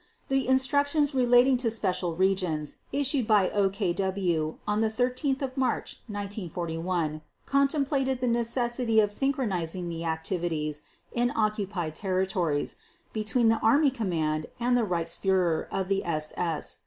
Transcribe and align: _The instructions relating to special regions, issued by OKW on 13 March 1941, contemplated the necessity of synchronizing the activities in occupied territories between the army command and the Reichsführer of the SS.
_The 0.29 0.47
instructions 0.47 1.13
relating 1.13 1.57
to 1.57 1.69
special 1.69 2.15
regions, 2.15 2.77
issued 2.91 3.27
by 3.27 3.49
OKW 3.49 4.57
on 4.65 4.81
13 4.81 5.37
March 5.55 5.99
1941, 6.07 7.21
contemplated 7.45 8.19
the 8.19 8.27
necessity 8.27 8.99
of 8.99 9.11
synchronizing 9.11 9.89
the 9.89 10.03
activities 10.03 10.81
in 11.11 11.31
occupied 11.35 11.93
territories 11.93 12.77
between 13.13 13.49
the 13.49 13.59
army 13.59 13.91
command 13.91 14.47
and 14.59 14.75
the 14.75 14.81
Reichsführer 14.87 15.67
of 15.69 15.87
the 15.87 16.03
SS. 16.03 16.79